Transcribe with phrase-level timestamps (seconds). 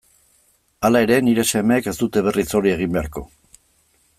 [0.87, 3.25] Hala ere, nire semeek ez dute berriz hori egin beharko.